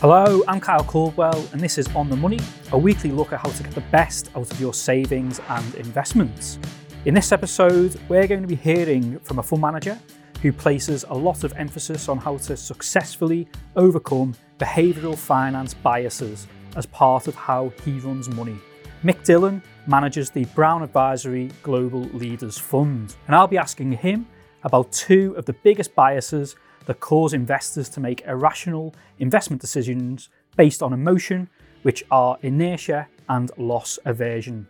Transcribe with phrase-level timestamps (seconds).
[0.00, 2.38] Hello, I'm Kyle Caldwell, and this is On the Money,
[2.72, 6.58] a weekly look at how to get the best out of your savings and investments.
[7.04, 10.00] In this episode, we're going to be hearing from a fund manager
[10.40, 13.46] who places a lot of emphasis on how to successfully
[13.76, 18.56] overcome behavioural finance biases as part of how he runs money.
[19.04, 24.26] Mick Dillon manages the Brown Advisory Global Leaders Fund, and I'll be asking him
[24.62, 26.56] about two of the biggest biases
[26.90, 31.48] that cause investors to make irrational investment decisions based on emotion,
[31.82, 34.68] which are inertia and loss aversion.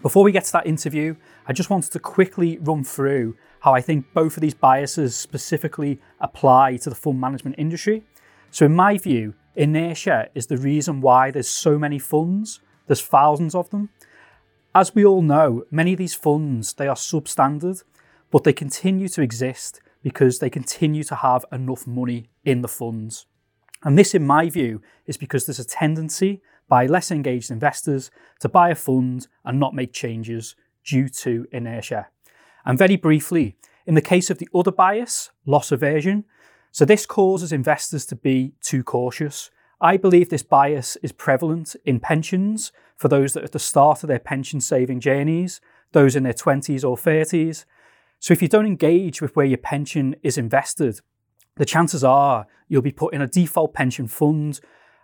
[0.00, 1.16] Before we get to that interview,
[1.48, 6.00] I just wanted to quickly run through how I think both of these biases specifically
[6.20, 8.04] apply to the fund management industry.
[8.52, 13.56] So, in my view, inertia is the reason why there's so many funds, there's thousands
[13.56, 13.88] of them.
[14.76, 17.82] As we all know, many of these funds they are substandard,
[18.30, 23.26] but they continue to exist because they continue to have enough money in the funds.
[23.84, 28.48] And this, in my view, is because there's a tendency by less engaged investors to
[28.48, 32.08] buy a fund and not make changes due to inertia.
[32.64, 36.24] And very briefly, in the case of the other bias, loss aversion,
[36.72, 39.50] so this causes investors to be too cautious.
[39.80, 44.02] I believe this bias is prevalent in pensions for those that are at the start
[44.02, 45.60] of their pension saving journeys,
[45.92, 47.64] those in their 20s or 30s,
[48.20, 51.00] so if you don't engage with where your pension is invested,
[51.56, 54.60] the chances are you'll be put in a default pension fund,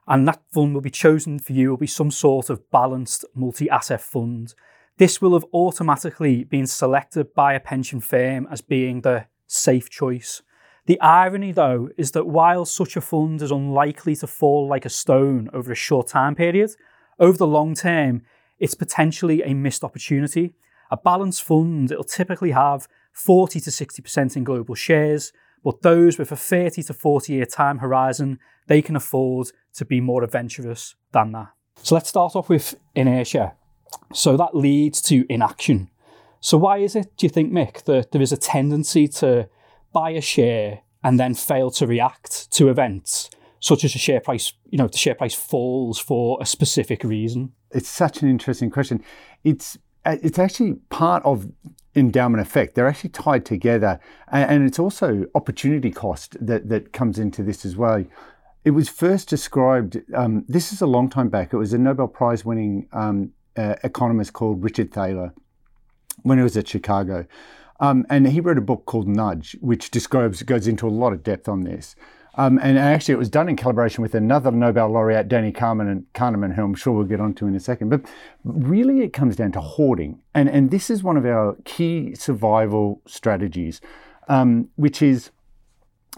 [0.07, 4.01] and that fund will be chosen for you will be some sort of balanced multi-asset
[4.01, 4.55] fund.
[4.99, 10.43] This will have automatically been selected by a pension firm as being the safe choice.
[10.87, 14.91] The irony, though, is that while such a fund is unlikely to fall like a
[14.91, 16.71] stone over a short time period,
[17.19, 18.23] over the long term,
[18.59, 20.55] it's potentially a missed opportunity.
[20.91, 26.31] A balanced fund, it'll typically have 40 to 60% in global shares, but those with
[26.31, 31.33] a 30 to 40 year time horizon, they can afford to be more adventurous than
[31.33, 31.49] that.
[31.83, 33.55] So let's start off with inertia.
[34.13, 35.89] So that leads to inaction.
[36.41, 39.49] So why is it, do you think, Mick, that there is a tendency to
[39.93, 44.53] buy a share and then fail to react to events, such as a share price,
[44.69, 47.53] you know, the share price falls for a specific reason?
[47.71, 49.03] It's such an interesting question.
[49.43, 51.51] It's uh, it's actually part of
[51.95, 52.75] endowment effect.
[52.75, 57.65] They're actually tied together, and, and, it's also opportunity cost that that comes into this
[57.65, 58.05] as well.
[58.65, 60.03] It was first described.
[60.15, 61.53] Um, this is a long time back.
[61.53, 65.35] It was a Nobel Prize winning um, uh, economist called Richard Thaler
[66.23, 67.27] when he was at Chicago,
[67.81, 71.23] um, and he wrote a book called Nudge, which describes goes into a lot of
[71.23, 71.95] depth on this.
[72.37, 76.07] Um, and actually, it was done in collaboration with another Nobel laureate, Danny Kahneman, and
[76.15, 77.91] Kahneman, who I'm sure we'll get onto in a second.
[77.91, 78.03] But
[78.45, 83.01] really, it comes down to hoarding, and and this is one of our key survival
[83.07, 83.81] strategies,
[84.29, 85.31] um, which is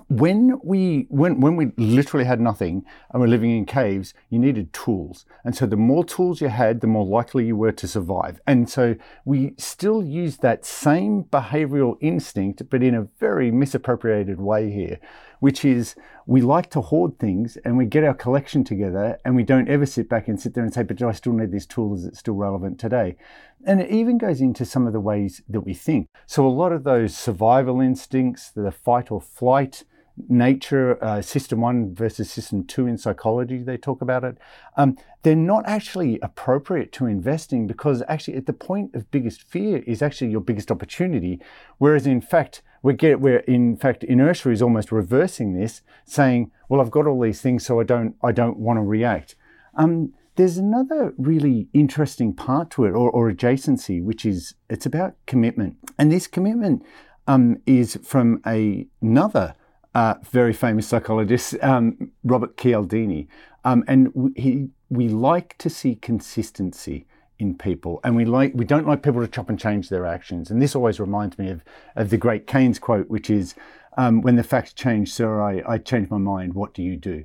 [0.08, 4.72] when we when when we literally had nothing and we're living in caves, you needed
[4.72, 5.24] tools.
[5.44, 8.40] And so the more tools you had, the more likely you were to survive.
[8.46, 14.70] And so we still use that same behavioral instinct, but in a very misappropriated way
[14.70, 14.98] here,
[15.40, 15.94] which is
[16.26, 19.86] we like to hoard things and we get our collection together and we don't ever
[19.86, 21.94] sit back and sit there and say, but do I still need this tool?
[21.94, 23.16] Is it still relevant today?
[23.64, 26.08] And it even goes into some of the ways that we think.
[26.26, 29.84] So a lot of those survival instincts, the fight or flight,
[30.28, 34.38] nature, uh, system one versus system two in psychology, they talk about it.
[34.76, 39.78] Um, they're not actually appropriate to investing because actually at the point of biggest fear
[39.86, 41.40] is actually your biggest opportunity.
[41.78, 46.80] Whereas in fact, we get where in fact inertia is almost reversing this, saying, well,
[46.80, 49.34] I've got all these things, so I don't, I don't want to react.
[49.74, 55.14] Um, there's another really interesting part to it or, or adjacency, which is it's about
[55.26, 55.74] commitment.
[55.98, 56.84] And this commitment
[57.26, 59.56] um, is from a, another
[59.96, 63.26] uh, very famous psychologist, um, Robert Cialdini.
[63.64, 67.04] Um, and he, we like to see consistency
[67.38, 70.50] in people, and we like we don't like people to chop and change their actions.
[70.50, 71.62] And this always reminds me of,
[71.94, 73.54] of the great Keynes quote, which is,
[73.96, 76.54] um, "When the facts change, sir, I, I change my mind.
[76.54, 77.24] What do you do?"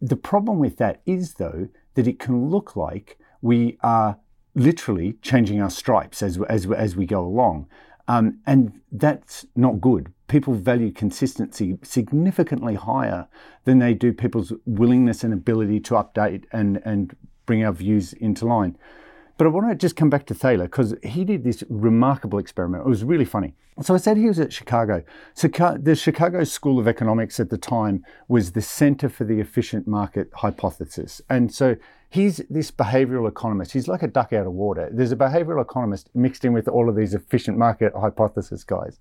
[0.00, 4.18] The problem with that is, though, that it can look like we are
[4.54, 7.66] literally changing our stripes as as as we go along.
[8.06, 10.12] Um, and that's not good.
[10.28, 13.28] People value consistency significantly higher
[13.64, 17.16] than they do people's willingness and ability to update and, and
[17.46, 18.76] bring our views into line.
[19.36, 22.86] But I want to just come back to Thaler because he did this remarkable experiment.
[22.86, 23.54] It was really funny.
[23.82, 25.02] So I said he was at Chicago.
[25.34, 29.88] So the Chicago School of Economics at the time was the center for the efficient
[29.88, 31.20] market hypothesis.
[31.28, 31.74] And so
[32.08, 33.72] he's this behavioral economist.
[33.72, 34.88] He's like a duck out of water.
[34.92, 39.00] There's a behavioral economist mixed in with all of these efficient market hypothesis guys.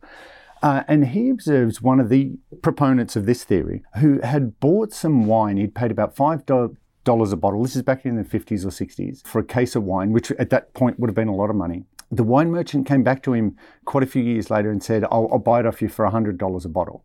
[0.63, 2.31] Uh, and he observes one of the
[2.61, 5.57] proponents of this theory who had bought some wine.
[5.57, 6.77] He'd paid about $5
[7.07, 7.61] a bottle.
[7.63, 10.49] This is back in the 50s or 60s for a case of wine, which at
[10.49, 11.83] that point would have been a lot of money.
[12.11, 15.27] The wine merchant came back to him quite a few years later and said, I'll,
[15.31, 17.03] I'll buy it off you for $100 a bottle.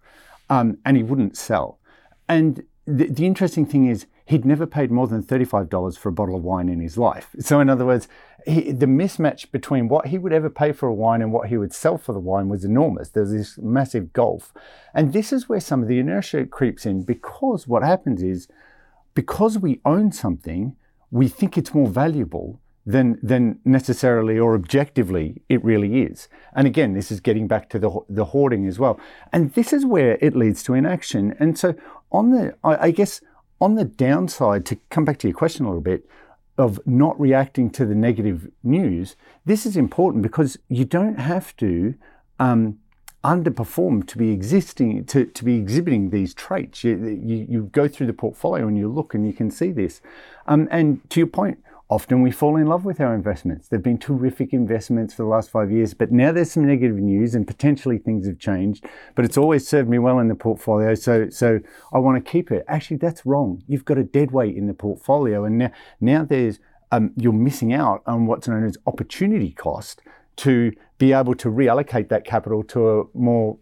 [0.50, 1.78] Um, and he wouldn't sell.
[2.28, 6.36] And the, the interesting thing is, he'd never paid more than $35 for a bottle
[6.36, 7.30] of wine in his life.
[7.40, 8.08] So, in other words,
[8.46, 11.56] he, the mismatch between what he would ever pay for a wine and what he
[11.56, 13.08] would sell for the wine was enormous.
[13.08, 14.52] There's this massive gulf.
[14.92, 18.48] And this is where some of the inertia creeps in because what happens is,
[19.18, 20.76] because we own something,
[21.10, 26.28] we think it's more valuable than, than necessarily or objectively it really is.
[26.54, 29.00] And again, this is getting back to the, the hoarding as well.
[29.32, 31.34] And this is where it leads to inaction.
[31.40, 31.74] And so,
[32.12, 33.20] on the, I, I guess,
[33.60, 36.08] on the downside, to come back to your question a little bit,
[36.56, 39.16] of not reacting to the negative news,
[39.46, 41.96] this is important because you don't have to
[42.38, 42.78] um,
[43.24, 46.84] underperform to be existing to, to be exhibiting these traits.
[46.84, 50.00] You, you, you, go through the portfolio and you look and you can see this.
[50.46, 51.58] Um, and to your point,
[51.90, 53.68] Often we fall in love with our investments.
[53.68, 57.34] They've been terrific investments for the last five years, but now there's some negative news
[57.34, 58.84] and potentially things have changed.
[59.14, 61.60] But it's always served me well in the portfolio, so so
[61.90, 62.66] I want to keep it.
[62.68, 63.62] Actually, that's wrong.
[63.66, 66.58] You've got a dead weight in the portfolio, and now now there's
[66.92, 70.02] um, you're missing out on what's known as opportunity cost
[70.36, 73.56] to be able to reallocate that capital to a more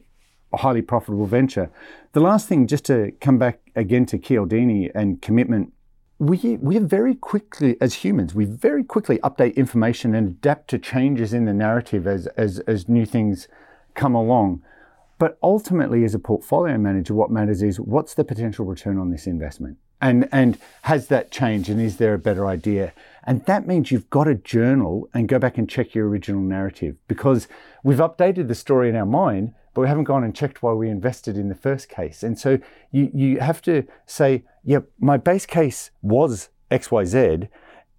[0.55, 1.71] highly profitable venture.
[2.13, 5.73] The last thing, just to come back again to Cialdini and commitment
[6.19, 11.35] we we very quickly as humans we very quickly update information and adapt to changes
[11.35, 13.49] in the narrative as as as new things
[13.95, 14.63] come along
[15.19, 19.27] but ultimately as a portfolio manager what matters is what's the potential return on this
[19.27, 22.93] investment and and has that changed and is there a better idea
[23.25, 26.97] and that means you've got to journal and go back and check your original narrative
[27.09, 27.49] because
[27.83, 30.89] we've updated the story in our mind but we haven't gone and checked why we
[30.89, 32.23] invested in the first case.
[32.23, 32.59] And so
[32.93, 37.49] you, you have to say, yeah, my base case was XYZ.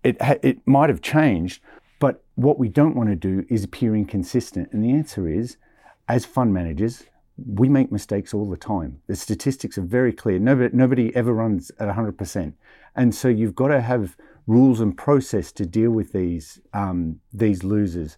[0.03, 1.61] It, it might have changed,
[1.99, 4.73] but what we don't want to do is appear inconsistent.
[4.73, 5.57] And the answer is,
[6.07, 7.03] as fund managers,
[7.45, 8.99] we make mistakes all the time.
[9.07, 10.39] The statistics are very clear.
[10.39, 12.53] Nobody, nobody ever runs at 100%.
[12.95, 14.17] And so you've got to have
[14.47, 18.17] rules and process to deal with these, um, these losers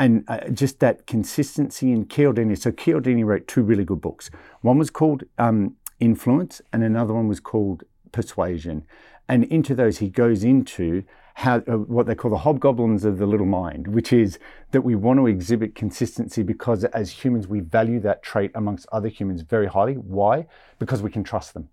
[0.00, 2.56] and uh, just that consistency in Cialdini.
[2.56, 4.30] So Cialdini wrote two really good books.
[4.62, 8.86] One was called um, Influence, and another one was called Persuasion.
[9.28, 11.04] And into those, he goes into
[11.40, 14.38] how uh, what they call the hobgoblins of the little mind, which is
[14.72, 19.08] that we want to exhibit consistency because as humans we value that trait amongst other
[19.08, 19.94] humans very highly.
[19.94, 20.46] Why?
[20.78, 21.70] Because we can trust them,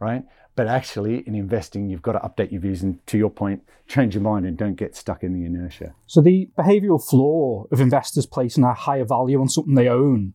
[0.00, 0.24] right?
[0.56, 4.14] But actually, in investing, you've got to update your views and, to your point, change
[4.14, 5.94] your mind and don't get stuck in the inertia.
[6.06, 10.32] So, the behavioural flaw of investors placing a higher value on something they own,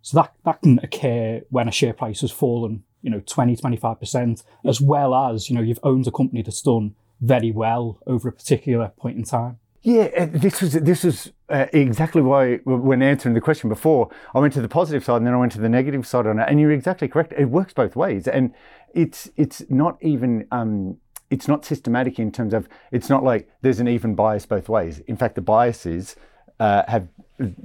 [0.00, 4.44] so that, that can occur when a share price has fallen, you know, 20, 25%,
[4.64, 8.32] as well as, you know, you've owned a company that's done very well over a
[8.32, 9.58] particular point in time.
[9.82, 14.52] Yeah, this was this was uh, exactly why when answering the question before, I went
[14.54, 16.46] to the positive side and then I went to the negative side on it.
[16.48, 17.32] And you're exactly correct.
[17.38, 18.52] It works both ways, and
[18.92, 20.98] it's it's not even um,
[21.30, 24.98] it's not systematic in terms of it's not like there's an even bias both ways.
[25.00, 26.16] In fact, the biases
[26.58, 27.08] uh, have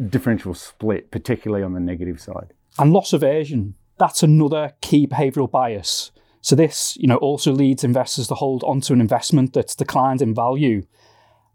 [0.10, 2.54] differential split, particularly on the negative side.
[2.78, 6.12] And loss aversion, that's another key behavioural bias.
[6.44, 10.36] So this, you know, also leads investors to hold onto an investment that's declined in
[10.36, 10.84] value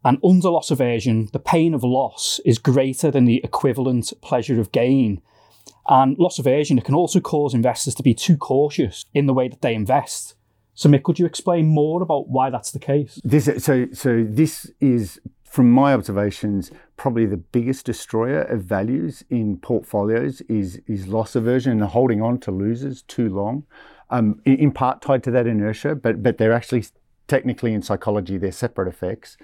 [0.05, 4.73] and under loss aversion, the pain of loss is greater than the equivalent pleasure of
[4.73, 5.21] gain.
[5.89, 9.49] And loss aversion, it can also cause investors to be too cautious in the way
[9.49, 10.35] that they invest.
[10.75, 13.21] So, Mick, could you explain more about why that's the case?
[13.25, 19.59] This, so, so this is, from my observations, probably the biggest destroyer of values in
[19.59, 23.65] portfolios is is loss aversion and holding on to losers too long.
[24.11, 26.85] Um, in, part tied to that inertia, but but they're actually
[27.27, 29.37] technically in psychology they're separate effects.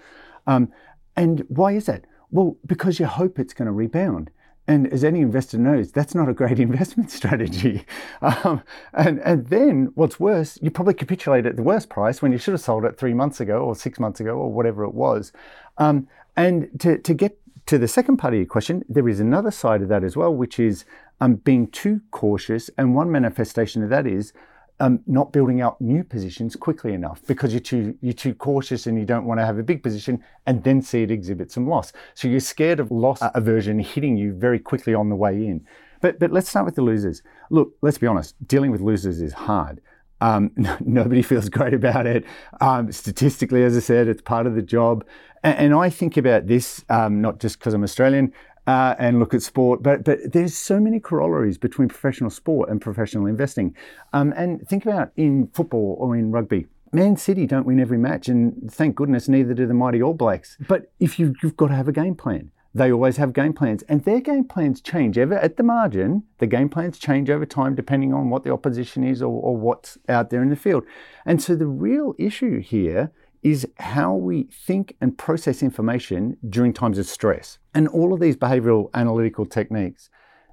[0.46, 0.72] Um,
[1.16, 2.06] and why is that?
[2.30, 4.30] Well, because you hope it's going to rebound.
[4.66, 7.84] And as any investor knows, that's not a great investment strategy.
[8.22, 8.62] Um,
[8.94, 12.52] and, and then what's worse, you probably capitulate at the worst price when you should
[12.52, 15.30] have sold it three months ago or six months ago or whatever it was.
[15.76, 19.50] Um, and to, to get to the second part of your question, there is another
[19.50, 20.86] side of that as well, which is
[21.20, 22.70] um, being too cautious.
[22.78, 24.32] And one manifestation of that is
[24.80, 28.98] um, not building out new positions quickly enough because you're too you're too cautious and
[28.98, 31.92] you don't want to have a big position and then see it exhibit some loss.
[32.14, 35.64] So you're scared of loss aversion hitting you very quickly on the way in.
[36.00, 37.22] But but let's start with the losers.
[37.50, 38.34] Look, let's be honest.
[38.46, 39.80] Dealing with losers is hard.
[40.20, 40.50] Um,
[40.80, 42.24] nobody feels great about it.
[42.60, 45.04] Um, statistically, as I said, it's part of the job.
[45.42, 48.32] And, and I think about this um, not just because I'm Australian.
[48.66, 49.82] Uh, and look at sport.
[49.82, 53.74] But but there's so many corollaries between professional sport and professional investing.
[54.12, 56.66] Um, and think about in football or in rugby.
[56.92, 60.56] Man City don't win every match, and thank goodness neither do the mighty All Blacks.
[60.68, 62.52] But if you, you've got to have a game plan.
[62.72, 66.24] They always have game plans, and their game plans change ever at the margin.
[66.38, 69.96] The game plans change over time depending on what the opposition is or, or what's
[70.08, 70.84] out there in the field.
[71.24, 73.12] And so the real issue here
[73.44, 77.58] is how we think and process information during times of stress.
[77.74, 80.08] And all of these behavioral analytical techniques,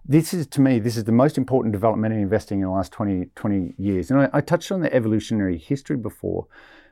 [0.06, 2.92] this is to me, this is the most important development in investing in the last
[2.92, 4.12] 20, 20 years.
[4.12, 6.48] And I, I touched on the evolutionary history before,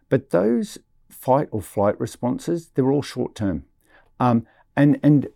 [0.07, 0.77] but those
[1.09, 3.65] fight or flight responses, they're all short term.
[4.21, 5.27] Um, and, and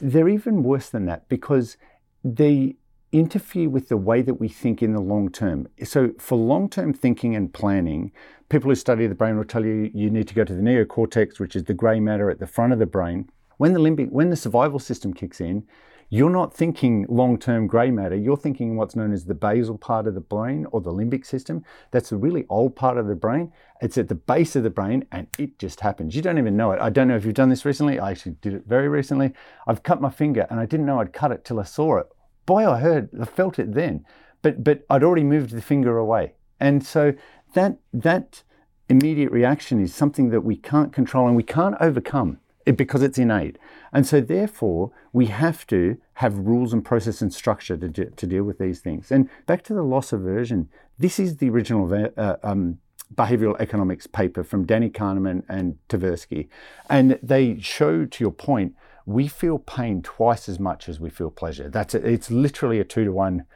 [0.00, 1.76] they're even worse than that because
[2.24, 2.74] they
[3.12, 5.68] interfere with the way that we think in the long term.
[5.84, 8.12] So, for long term thinking and planning,
[8.48, 11.38] people who study the brain will tell you you need to go to the neocortex,
[11.38, 13.30] which is the grey matter at the front of the brain.
[13.56, 15.66] When the limbic, when the survival system kicks in,
[16.10, 18.16] you're not thinking long term grey matter.
[18.16, 21.64] You're thinking what's known as the basal part of the brain or the limbic system.
[21.90, 23.52] That's a really old part of the brain.
[23.82, 26.16] It's at the base of the brain and it just happens.
[26.16, 26.80] You don't even know it.
[26.80, 27.98] I don't know if you've done this recently.
[27.98, 29.32] I actually did it very recently.
[29.66, 32.06] I've cut my finger and I didn't know I'd cut it till I saw it.
[32.48, 34.06] Boy, I heard, I felt it then.
[34.40, 36.32] But, but I'd already moved the finger away.
[36.58, 37.12] And so
[37.52, 38.42] that, that
[38.88, 43.58] immediate reaction is something that we can't control and we can't overcome because it's innate.
[43.92, 48.44] And so, therefore, we have to have rules and process and structure to, to deal
[48.44, 49.12] with these things.
[49.12, 52.78] And back to the loss aversion, this is the original uh, um,
[53.14, 56.48] behavioral economics paper from Danny Kahneman and Tversky.
[56.88, 58.74] And they show, to your point,
[59.08, 61.70] we feel pain twice as much as we feel pleasure.
[61.70, 63.46] That's a, it's literally a two to one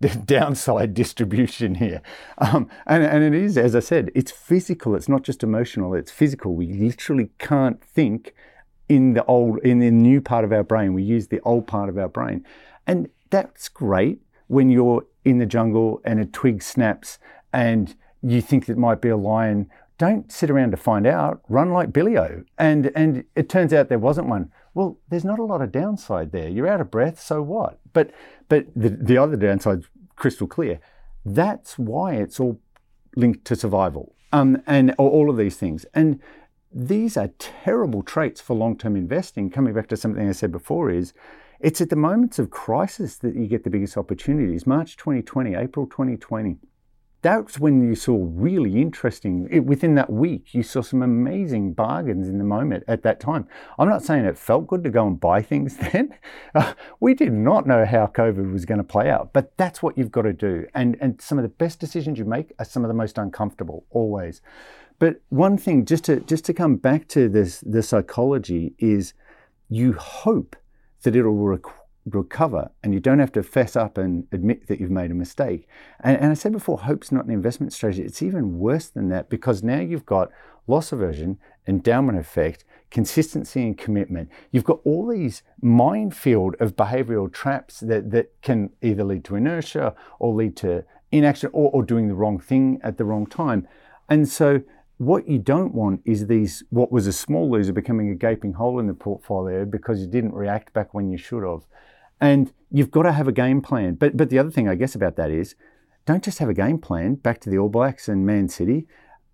[0.24, 2.00] downside distribution here.
[2.38, 4.94] Um, and, and it is, as I said, it's physical.
[4.94, 5.92] It's not just emotional.
[5.92, 6.54] It's physical.
[6.54, 8.34] We literally can't think
[8.88, 10.94] in the old, in the new part of our brain.
[10.94, 12.46] We use the old part of our brain.
[12.86, 17.18] And that's great when you're in the jungle and a twig snaps
[17.52, 19.68] and you think it might be a lion.
[19.98, 21.42] Don't sit around to find out.
[21.50, 22.44] Run like Billy-O.
[22.56, 24.50] And, and it turns out there wasn't one.
[24.74, 26.48] Well, there's not a lot of downside there.
[26.48, 27.78] You're out of breath, so what?
[27.92, 28.10] But,
[28.48, 29.86] but the, the other downside's
[30.16, 30.80] crystal clear.
[31.24, 32.60] That's why it's all
[33.14, 35.84] linked to survival um, and all of these things.
[35.94, 36.20] And
[36.72, 39.50] these are terrible traits for long-term investing.
[39.50, 41.12] Coming back to something I said before is
[41.60, 44.66] it's at the moments of crisis that you get the biggest opportunities.
[44.66, 46.56] March 2020, April 2020.
[47.22, 52.38] That's when you saw really interesting, within that week, you saw some amazing bargains in
[52.38, 53.46] the moment at that time.
[53.78, 56.14] I'm not saying it felt good to go and buy things then.
[56.52, 59.96] Uh, we did not know how COVID was going to play out, but that's what
[59.96, 60.66] you've got to do.
[60.74, 63.86] And, and some of the best decisions you make are some of the most uncomfortable,
[63.90, 64.42] always.
[64.98, 69.14] But one thing, just to just to come back to this, the psychology is,
[69.68, 70.54] you hope
[71.02, 74.90] that it'll rec- recover, and you don't have to fess up and admit that you've
[74.90, 75.68] made a mistake.
[76.00, 78.02] And, and I said before, hope's not an investment strategy.
[78.02, 80.30] It's even worse than that because now you've got
[80.66, 84.28] loss aversion, endowment effect, consistency and commitment.
[84.50, 89.94] You've got all these minefield of behavioral traps that, that can either lead to inertia
[90.18, 93.66] or lead to inaction or, or doing the wrong thing at the wrong time.
[94.08, 94.62] And so
[94.98, 98.78] what you don't want is these, what was a small loser becoming a gaping hole
[98.78, 101.62] in the portfolio because you didn't react back when you should have.
[102.22, 103.96] And you've got to have a game plan.
[103.96, 105.56] But, but the other thing I guess about that is
[106.06, 108.86] don't just have a game plan, back to the All Blacks and Man City.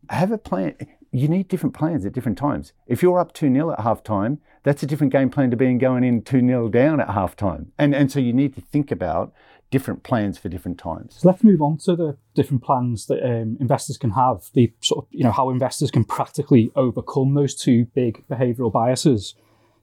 [0.09, 0.75] Have a plan.
[1.12, 2.73] You need different plans at different times.
[2.87, 5.76] If you're up 2 0 at half time, that's a different game plan to being
[5.76, 7.73] going in 2 0 down at half time.
[7.78, 9.35] And, and so you need to think about
[9.71, 11.16] different plans for different times.
[11.18, 14.49] So let's move on to the different plans that um, investors can have.
[14.54, 19.35] The sort of you know how investors can practically overcome those two big behavioural biases.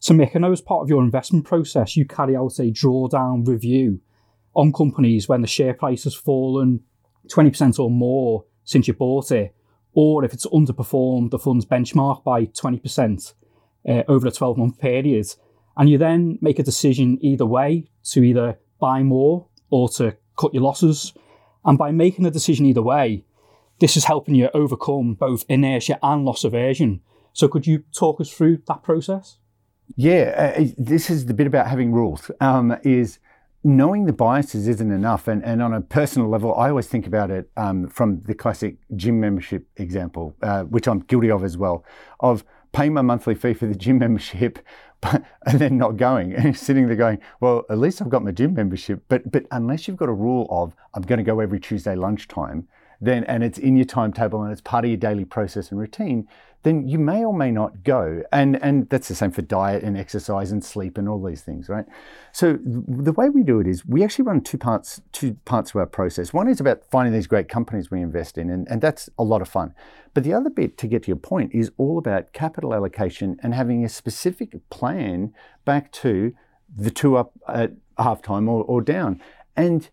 [0.09, 4.01] I know as part of your investment process, you carry out a drawdown review
[4.55, 6.81] on companies when the share price has fallen
[7.27, 9.55] 20% or more since you bought it,
[9.93, 13.33] or if it's underperformed the fund's benchmark by 20%
[13.87, 15.27] uh, over a 12 month period.
[15.77, 20.53] And you then make a decision either way to either buy more or to cut
[20.53, 21.13] your losses.
[21.63, 23.25] And by making a decision either way,
[23.79, 27.01] this is helping you overcome both inertia and loss aversion.
[27.33, 29.37] So, could you talk us through that process?
[29.95, 32.31] Yeah, uh, this is the bit about having rules.
[32.41, 33.19] Um, is
[33.63, 35.27] knowing the biases isn't enough.
[35.27, 38.77] And, and on a personal level, I always think about it um, from the classic
[38.95, 41.83] gym membership example, uh, which I'm guilty of as well,
[42.19, 44.59] of paying my monthly fee for the gym membership,
[45.01, 48.31] but, and then not going and sitting there going, well, at least I've got my
[48.31, 49.03] gym membership.
[49.07, 52.67] But but unless you've got a rule of I'm going to go every Tuesday lunchtime,
[53.01, 56.27] then and it's in your timetable and it's part of your daily process and routine,
[56.65, 58.23] then you may or may not go.
[58.31, 61.69] And and that's the same for diet and exercise and sleep and all these things,
[61.69, 61.85] right?
[62.31, 65.75] So the way we do it is we actually run two parts two parts of
[65.77, 66.33] our process.
[66.33, 69.43] One is about finding these great companies we invest in, and, and that's a lot
[69.43, 69.75] of fun.
[70.15, 73.53] But the other bit, to get to your point, is all about capital allocation and
[73.53, 75.33] having a specific plan
[75.65, 76.33] back to
[76.75, 79.21] the two up at halftime or, or down.
[79.55, 79.89] And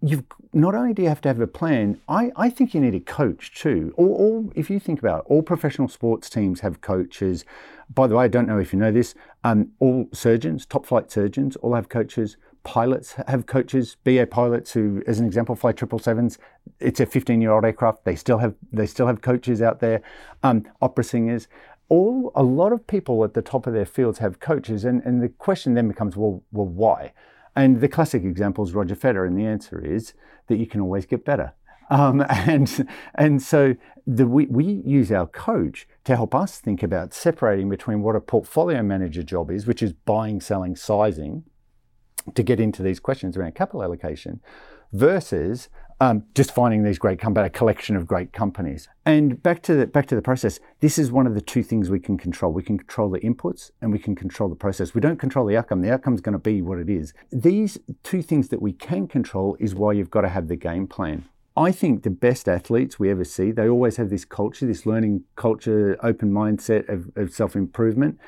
[0.00, 2.94] you've not only do you have to have a plan, I, I think you need
[2.94, 3.92] a coach too.
[3.96, 7.44] All, if you think about it, all professional sports teams have coaches.
[7.92, 9.14] By the way, I don't know if you know this.
[9.44, 12.36] Um, all surgeons, top flight surgeons, all have coaches.
[12.64, 13.96] Pilots have coaches.
[14.04, 16.38] BA pilots who, as an example, fly triple sevens.
[16.80, 18.04] It's a 15-year-old aircraft.
[18.04, 20.02] They still have they still have coaches out there.
[20.42, 21.48] Um, opera singers.
[21.88, 25.22] All a lot of people at the top of their fields have coaches, and, and
[25.22, 27.12] the question then becomes, well, well, why?
[27.56, 30.14] And the classic example is Roger Federer, and the answer is
[30.46, 31.52] that you can always get better.
[31.90, 33.74] Um, and and so
[34.06, 38.20] the, we, we use our coach to help us think about separating between what a
[38.20, 41.44] portfolio manager job is, which is buying, selling, sizing,
[42.34, 44.40] to get into these questions around capital allocation,
[44.92, 45.68] versus
[46.00, 48.88] um, just finding these great companies, a collection of great companies.
[49.04, 50.60] And back to the back to the process.
[50.80, 52.52] This is one of the two things we can control.
[52.52, 54.94] We can control the inputs and we can control the process.
[54.94, 55.80] We don't control the outcome.
[55.80, 57.14] The outcome is going to be what it is.
[57.32, 60.86] These two things that we can control is why you've got to have the game
[60.86, 61.24] plan.
[61.56, 65.24] I think the best athletes we ever see, they always have this culture, this learning
[65.34, 68.18] culture, open mindset of, of self improvement.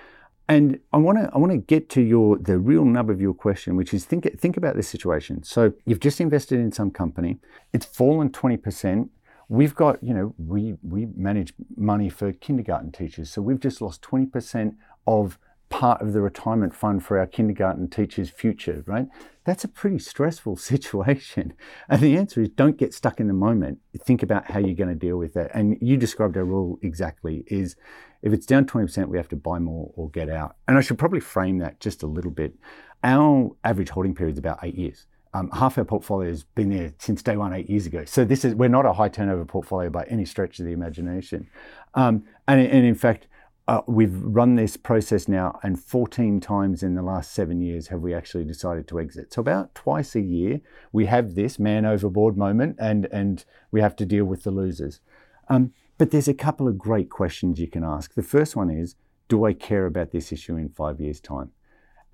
[0.50, 3.32] And I want to I want to get to your the real nub of your
[3.32, 5.44] question, which is think think about this situation.
[5.44, 7.38] So you've just invested in some company,
[7.72, 9.12] it's fallen twenty percent.
[9.48, 14.02] We've got you know we we manage money for kindergarten teachers, so we've just lost
[14.02, 14.74] twenty percent
[15.06, 15.38] of
[15.68, 19.06] part of the retirement fund for our kindergarten teachers' future, right?
[19.44, 21.52] That's a pretty stressful situation.
[21.88, 23.78] And the answer is don't get stuck in the moment.
[24.04, 25.52] Think about how you're going to deal with that.
[25.54, 27.76] And you described our rule exactly is
[28.22, 30.56] if it's down 20%, we have to buy more or get out.
[30.68, 32.54] And I should probably frame that just a little bit.
[33.02, 35.06] Our average holding period is about eight years.
[35.32, 38.04] Um, half our portfolio has been there since day one, eight years ago.
[38.04, 41.48] So this is we're not a high turnover portfolio by any stretch of the imagination.
[41.94, 43.28] Um, and, and in fact,
[43.68, 48.00] uh, we've run this process now, and 14 times in the last seven years have
[48.00, 49.32] we actually decided to exit.
[49.32, 53.94] So about twice a year, we have this man overboard moment, and and we have
[53.96, 54.98] to deal with the losers.
[55.48, 58.14] Um, but there's a couple of great questions you can ask.
[58.14, 58.96] The first one is,
[59.28, 61.50] do I care about this issue in five years' time?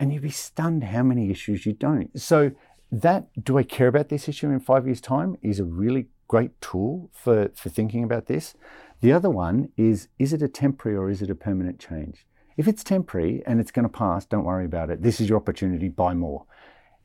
[0.00, 2.10] And you'd be stunned how many issues you don't.
[2.20, 2.50] So
[2.90, 6.60] that do I care about this issue in five years' time is a really great
[6.60, 8.56] tool for, for thinking about this.
[9.02, 12.26] The other one is, is it a temporary or is it a permanent change?
[12.56, 15.00] If it's temporary and it's going to pass, don't worry about it.
[15.00, 16.44] This is your opportunity, buy more.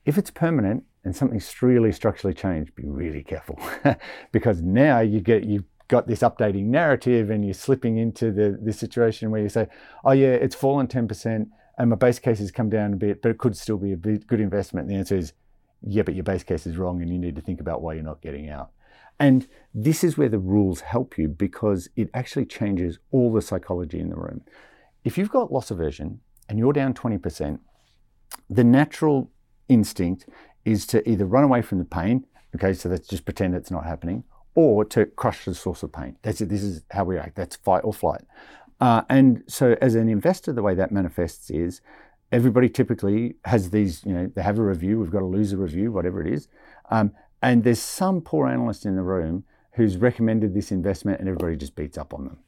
[0.04, 3.56] If it's permanent and something's really structurally changed, be really careful
[4.32, 8.72] because now you get you got this updating narrative and you're slipping into the, the
[8.72, 9.68] situation where you say,
[10.06, 13.30] oh yeah, it's fallen 10% and my base case has come down a bit, but
[13.30, 14.86] it could still be a good investment.
[14.86, 15.34] And the answer is,
[15.82, 18.02] yeah, but your base case is wrong and you need to think about why you're
[18.02, 18.70] not getting out.
[19.20, 24.00] And this is where the rules help you because it actually changes all the psychology
[24.00, 24.40] in the room.
[25.04, 27.58] If you've got loss aversion and you're down 20%,
[28.48, 29.30] the natural
[29.68, 30.26] instinct
[30.64, 32.24] is to either run away from the pain,
[32.54, 34.24] okay, so let's just pretend it's not happening,
[34.54, 36.16] or to crush the source of pain.
[36.22, 36.48] That's it.
[36.48, 37.36] This is how we act.
[37.36, 38.22] That's fight or flight.
[38.80, 41.80] Uh, and so, as an investor, the way that manifests is
[42.30, 44.04] everybody typically has these.
[44.04, 44.98] You know, they have a review.
[44.98, 46.48] We've got a loser review, whatever it is,
[46.90, 51.56] um, and there's some poor analyst in the room who's recommended this investment, and everybody
[51.56, 52.38] just beats up on them.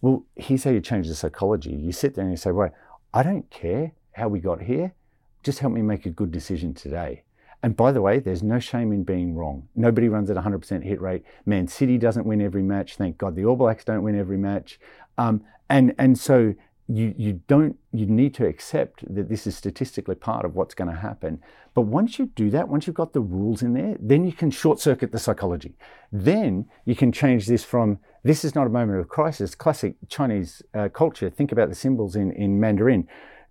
[0.00, 1.72] Well, here's how you change the psychology.
[1.72, 2.70] You sit there and you say, "Well,
[3.12, 4.94] I don't care how we got here.
[5.42, 7.24] Just help me make a good decision today."
[7.62, 9.68] And by the way, there's no shame in being wrong.
[9.76, 11.24] Nobody runs at 100% hit rate.
[11.44, 12.96] Man City doesn't win every match.
[12.96, 14.80] Thank God the All Blacks don't win every match.
[15.18, 16.54] Um, and and so
[16.88, 20.90] you you don't you need to accept that this is statistically part of what's going
[20.90, 21.40] to happen.
[21.74, 24.50] But once you do that, once you've got the rules in there, then you can
[24.50, 25.76] short circuit the psychology.
[26.10, 29.54] Then you can change this from this is not a moment of crisis.
[29.54, 31.30] Classic Chinese uh, culture.
[31.30, 33.06] Think about the symbols in in Mandarin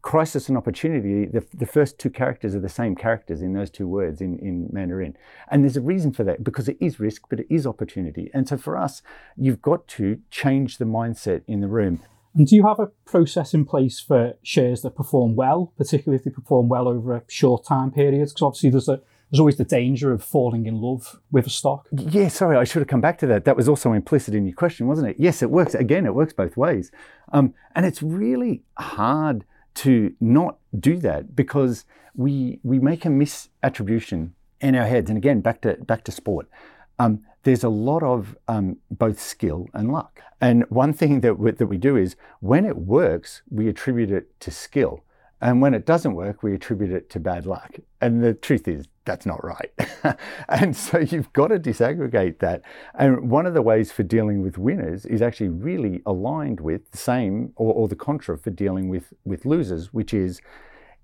[0.10, 3.88] crisis and opportunity, the, the first two characters are the same characters in those two
[3.88, 5.16] words in, in Mandarin.
[5.52, 8.32] And there's a reason for that because it is risk, but it is opportunity.
[8.34, 9.04] And so for us,
[9.38, 12.02] you've got to change the mindset in the room.
[12.34, 16.24] And do you have a process in place for shares that perform well, particularly if
[16.24, 18.18] they perform well over a short time period?
[18.18, 21.88] Because obviously there's a there's always the danger of falling in love with a stock.
[21.92, 23.46] Yeah, sorry, I should have come back to that.
[23.46, 25.18] That was also implicit in your question, wasn't it?
[25.20, 25.76] Yes, it works.
[25.76, 26.90] Again, it works both ways.
[27.32, 34.32] Um, and it's really hard to not do that because we we make a misattribution
[34.62, 35.10] in our heads.
[35.10, 36.50] And again, back to back to sport.
[36.98, 40.22] Um, there's a lot of um, both skill and luck.
[40.42, 44.38] And one thing that we, that we do is when it works, we attribute it
[44.42, 45.04] to skill.
[45.42, 47.78] And when it doesn't work, we attribute it to bad luck.
[48.02, 49.72] And the truth is, that's not right.
[50.50, 52.62] and so you've got to disaggregate that.
[52.94, 56.98] And one of the ways for dealing with winners is actually really aligned with the
[56.98, 60.42] same or, or the contra for dealing with, with losers, which is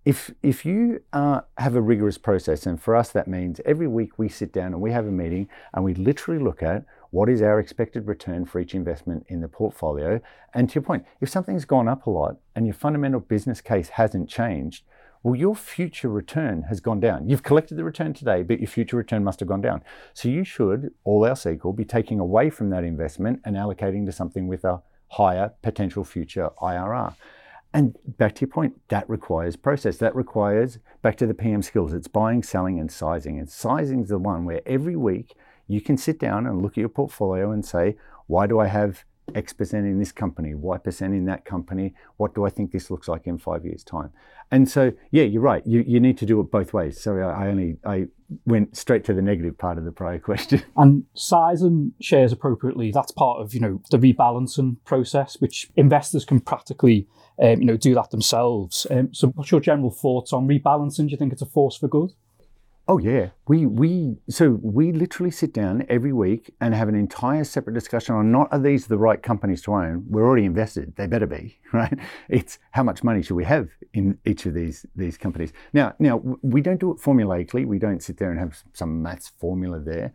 [0.06, 4.20] if if you uh, have a rigorous process, and for us that means every week
[4.20, 7.42] we sit down and we have a meeting and we literally look at what is
[7.42, 10.20] our expected return for each investment in the portfolio.
[10.54, 13.90] And to your point, if something's gone up a lot and your fundamental business case
[13.90, 14.84] hasn't changed,
[15.24, 17.28] well, your future return has gone down.
[17.28, 19.82] You've collected the return today, but your future return must have gone down.
[20.14, 24.12] So you should, all else equal, be taking away from that investment and allocating to
[24.12, 27.16] something with a higher potential future IRR.
[27.74, 29.98] And back to your point, that requires process.
[29.98, 33.40] That requires, back to the PM skills, it's buying, selling, and sizing.
[33.40, 35.36] And sizing is the one where every week
[35.68, 37.98] you can sit down and look at your portfolio and say,
[38.28, 41.94] why do I have X percent in this company, Y percent in that company.
[42.18, 44.12] What do I think this looks like in five years' time?
[44.52, 45.66] And so, yeah, you're right.
[45.66, 47.02] You, you need to do it both ways.
[47.02, 48.08] Sorry, I, I only I
[48.46, 50.62] went straight to the negative part of the prior question.
[50.78, 52.92] And size and shares appropriately.
[52.92, 57.08] That's part of you know the rebalancing process, which investors can practically
[57.42, 58.86] um, you know do that themselves.
[58.92, 61.06] Um, so, what's your general thoughts on rebalancing?
[61.06, 62.12] Do you think it's a force for good?
[62.88, 67.44] Oh yeah, we we so we literally sit down every week and have an entire
[67.44, 70.06] separate discussion on not are these the right companies to own?
[70.08, 71.98] We're already invested; they better be right.
[72.30, 75.52] It's how much money should we have in each of these these companies?
[75.74, 77.66] Now, now we don't do it formulaically.
[77.66, 80.14] We don't sit there and have some maths formula there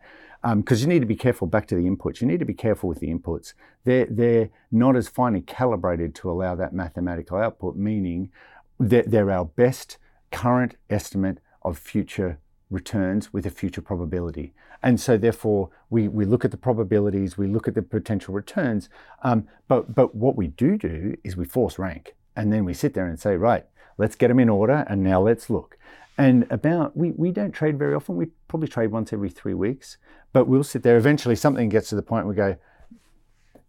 [0.55, 1.47] because um, you need to be careful.
[1.47, 3.53] Back to the inputs, you need to be careful with the inputs.
[3.83, 7.75] They're they're not as finely calibrated to allow that mathematical output.
[7.75, 8.31] Meaning,
[8.79, 9.97] they're, they're our best
[10.31, 12.39] current estimate of future
[12.71, 14.53] returns with a future probability.
[14.81, 18.89] And so therefore we, we look at the probabilities, we look at the potential returns,
[19.23, 22.93] um, but, but what we do do is we force rank and then we sit
[22.93, 23.65] there and say, right,
[23.97, 25.77] let's get them in order and now let's look.
[26.17, 29.97] And about, we, we don't trade very often, we probably trade once every three weeks,
[30.33, 32.57] but we'll sit there, eventually something gets to the point we go,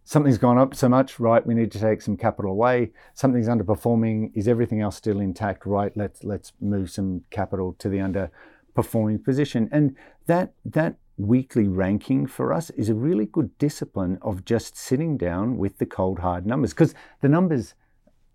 [0.03, 1.45] something's gone up so much, right?
[1.45, 2.91] We need to take some capital away.
[3.13, 4.31] Something's underperforming.
[4.33, 5.65] Is everything else still intact?
[5.65, 5.95] Right.
[5.95, 8.31] Let's let's move some capital to the under
[8.73, 9.69] performing position.
[9.71, 9.95] And
[10.27, 15.57] that that weekly ranking for us is a really good discipline of just sitting down
[15.57, 17.75] with the cold hard numbers because the numbers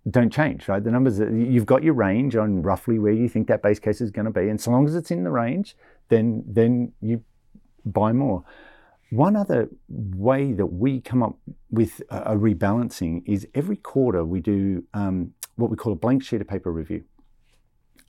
[0.08, 0.82] don't change, right?
[0.82, 4.10] The numbers you've got your range on roughly where you think that base case is
[4.10, 5.76] going to be, and so long as it's in the range,
[6.08, 7.22] then then you
[7.84, 8.44] buy more.
[9.10, 11.36] One other way that we come up
[11.70, 16.40] with a rebalancing is every quarter we do um, what we call a blank sheet
[16.40, 17.04] of paper review,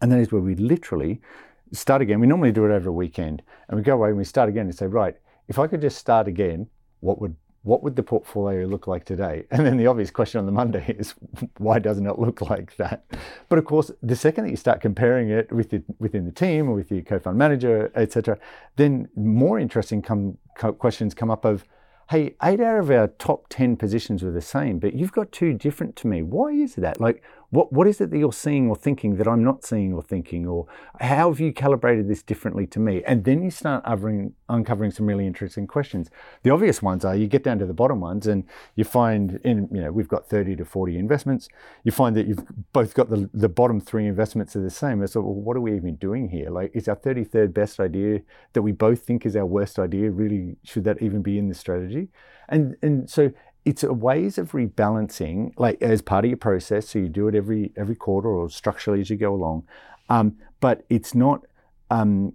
[0.01, 1.21] and that is where we literally
[1.71, 2.19] start again.
[2.19, 4.65] We normally do it over a weekend, and we go away and we start again
[4.65, 5.15] and say, right,
[5.47, 6.67] if I could just start again,
[6.99, 9.45] what would what would the portfolio look like today?
[9.51, 11.13] And then the obvious question on the Monday is,
[11.57, 13.05] why doesn't it look like that?
[13.49, 16.69] But of course, the second that you start comparing it with the, within the team
[16.69, 18.37] or with your co-fund manager, etc.,
[18.77, 21.65] then more interesting come, questions come up of,
[22.09, 25.53] hey, eight out of our top 10 positions were the same, but you've got two
[25.53, 26.23] different to me.
[26.23, 26.99] Why is that?
[26.99, 27.21] Like,
[27.51, 30.45] what, what is it that you're seeing or thinking that I'm not seeing or thinking?
[30.45, 30.67] Or
[30.99, 33.01] how have you calibrated this differently to me?
[33.05, 36.09] And then you start uncovering, uncovering some really interesting questions.
[36.43, 38.43] The obvious ones are you get down to the bottom ones and
[38.75, 41.49] you find, in you know, we've got 30 to 40 investments.
[41.83, 45.05] You find that you've both got the, the bottom three investments are the same.
[45.07, 46.51] So, well, what are we even doing here?
[46.51, 48.19] Like, is our 33rd best idea
[48.53, 51.55] that we both think is our worst idea really, should that even be in the
[51.55, 52.09] strategy?
[52.47, 53.31] And, and so
[53.65, 56.89] it's a ways of rebalancing, like as part of your process.
[56.89, 59.67] So you do it every every quarter or structurally as you go along.
[60.09, 61.45] Um, but it's not.
[61.91, 62.33] Um,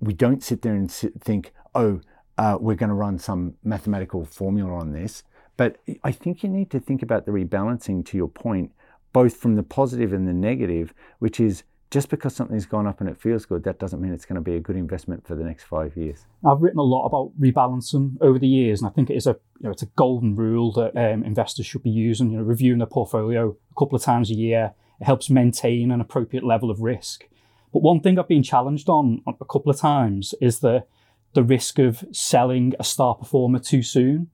[0.00, 2.00] we don't sit there and sit, think, oh,
[2.38, 5.22] uh, we're going to run some mathematical formula on this.
[5.56, 8.04] But I think you need to think about the rebalancing.
[8.06, 8.72] To your point,
[9.12, 13.10] both from the positive and the negative, which is just because something's gone up and
[13.10, 15.44] it feels good, that doesn't mean it's going to be a good investment for the
[15.44, 16.24] next five years.
[16.42, 19.36] I've written a lot about rebalancing over the years, and I think it is a
[19.60, 22.30] you know it's a golden rule that um, investors should be using.
[22.30, 24.72] You know, reviewing their portfolio a couple of times a year.
[25.00, 27.28] It helps maintain an appropriate level of risk.
[27.74, 30.86] But one thing I've been challenged on a couple of times is the
[31.34, 34.30] the risk of selling a star performer too soon.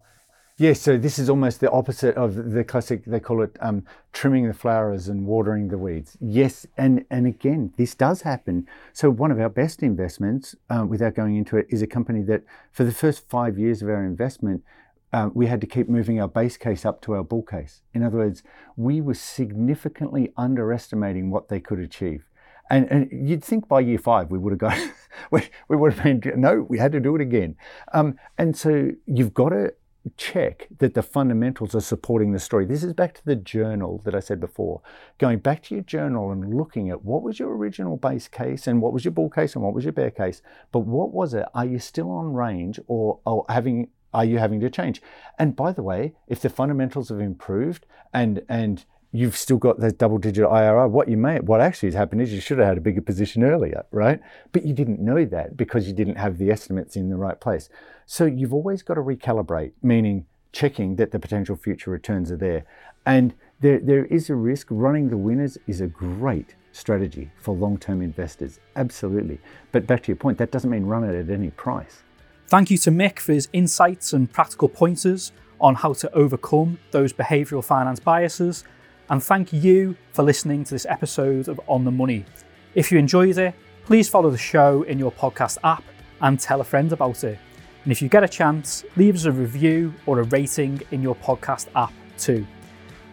[0.60, 3.04] Yes, so this is almost the opposite of the classic.
[3.04, 6.16] They call it um, trimming the flowers and watering the weeds.
[6.20, 8.66] Yes, and and again, this does happen.
[8.92, 12.42] So one of our best investments, um, without going into it, is a company that
[12.72, 14.64] for the first five years of our investment,
[15.12, 17.82] uh, we had to keep moving our base case up to our bull case.
[17.94, 18.42] In other words,
[18.76, 22.24] we were significantly underestimating what they could achieve.
[22.68, 24.76] And, and you'd think by year five we would have got
[25.30, 27.56] we, we would have been, no, we had to do it again.
[27.92, 29.72] Um, and so you've got to
[30.16, 32.64] check that the fundamentals are supporting the story.
[32.64, 34.80] This is back to the journal that I said before.
[35.18, 38.80] Going back to your journal and looking at what was your original base case and
[38.80, 40.42] what was your bull case and what was your bear case.
[40.72, 41.46] But what was it?
[41.54, 45.02] Are you still on range or, or having are you having to change?
[45.38, 49.98] And by the way, if the fundamentals have improved and and you've still got that
[49.98, 50.90] double digit IRR.
[50.90, 53.42] What you may, what actually has happened is you should have had a bigger position
[53.42, 54.20] earlier, right?
[54.52, 57.68] But you didn't know that because you didn't have the estimates in the right place.
[58.10, 62.64] So you've always got to recalibrate, meaning checking that the potential future returns are there.
[63.04, 64.68] And there, there is a risk.
[64.70, 69.38] Running the winners is a great strategy for long term investors, absolutely.
[69.72, 72.02] But back to your point, that doesn't mean run it at any price.
[72.46, 77.12] Thank you to Mick for his insights and practical pointers on how to overcome those
[77.12, 78.64] behavioural finance biases
[79.10, 82.24] and thank you for listening to this episode of On the Money.
[82.74, 85.84] If you enjoyed it, please follow the show in your podcast app
[86.20, 87.38] and tell a friend about it.
[87.88, 91.16] And if you get a chance, leave us a review or a rating in your
[91.16, 92.46] podcast app too.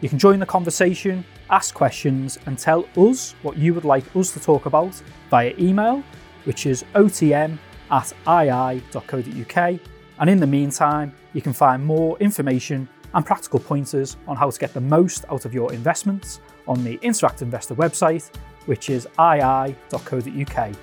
[0.01, 4.33] You can join the conversation, ask questions, and tell us what you would like us
[4.33, 6.03] to talk about via email,
[6.43, 7.57] which is otm
[7.89, 9.79] at ii.co.uk.
[10.19, 14.59] And in the meantime, you can find more information and practical pointers on how to
[14.59, 18.29] get the most out of your investments on the Interactive Investor website,
[18.65, 20.75] which is ii.co.uk.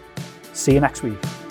[0.54, 1.41] See you next week.